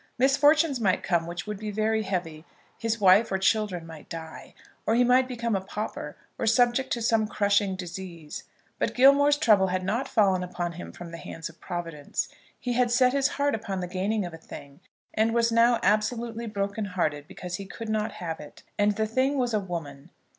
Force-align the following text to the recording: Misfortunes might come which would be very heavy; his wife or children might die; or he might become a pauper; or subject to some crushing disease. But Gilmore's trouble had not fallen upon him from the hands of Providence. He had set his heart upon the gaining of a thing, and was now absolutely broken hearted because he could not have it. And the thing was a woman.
Misfortunes 0.17 0.79
might 0.79 1.03
come 1.03 1.27
which 1.27 1.45
would 1.45 1.59
be 1.59 1.69
very 1.69 2.01
heavy; 2.01 2.43
his 2.75 2.99
wife 2.99 3.31
or 3.31 3.37
children 3.37 3.85
might 3.85 4.09
die; 4.09 4.55
or 4.87 4.95
he 4.95 5.03
might 5.03 5.27
become 5.27 5.55
a 5.55 5.61
pauper; 5.61 6.17
or 6.39 6.47
subject 6.47 6.91
to 6.93 7.03
some 7.03 7.27
crushing 7.27 7.75
disease. 7.75 8.45
But 8.79 8.95
Gilmore's 8.95 9.37
trouble 9.37 9.67
had 9.67 9.83
not 9.83 10.07
fallen 10.07 10.43
upon 10.43 10.71
him 10.71 10.91
from 10.91 11.11
the 11.11 11.19
hands 11.19 11.49
of 11.49 11.61
Providence. 11.61 12.29
He 12.59 12.73
had 12.73 12.89
set 12.89 13.13
his 13.13 13.27
heart 13.37 13.53
upon 13.53 13.79
the 13.79 13.87
gaining 13.87 14.25
of 14.25 14.33
a 14.33 14.37
thing, 14.37 14.79
and 15.13 15.35
was 15.35 15.51
now 15.51 15.79
absolutely 15.83 16.47
broken 16.47 16.85
hearted 16.85 17.27
because 17.27 17.57
he 17.57 17.65
could 17.67 17.87
not 17.87 18.13
have 18.13 18.39
it. 18.39 18.63
And 18.79 18.95
the 18.95 19.05
thing 19.05 19.37
was 19.37 19.53
a 19.53 19.59
woman. 19.59 20.09